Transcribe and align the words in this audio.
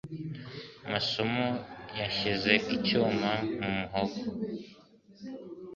masomo 0.91 1.45
yashyize 1.99 2.53
icyuma 2.75 3.31
mu 3.61 3.69
muhogo. 3.79 4.19